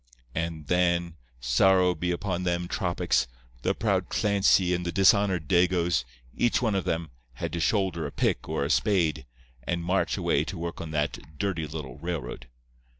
"And 0.33 0.65
then—sorrow 0.65 1.93
be 1.93 2.09
upon 2.09 2.41
them 2.41 2.67
tropics—the 2.67 3.75
proud 3.75 4.09
Clancy 4.09 4.73
and 4.73 4.83
the 4.83 4.91
dishonoured 4.91 5.47
Dagoes, 5.47 6.05
each 6.35 6.59
one 6.59 6.73
of 6.73 6.85
them, 6.85 7.11
had 7.33 7.53
to 7.53 7.59
shoulder 7.59 8.07
a 8.07 8.11
pick 8.11 8.49
or 8.49 8.65
a 8.65 8.71
spade, 8.71 9.27
and 9.61 9.83
march 9.83 10.17
away 10.17 10.43
to 10.45 10.57
work 10.57 10.81
on 10.81 10.89
that 10.89 11.37
dirty 11.37 11.67
little 11.67 11.99
railroad. 11.99 12.47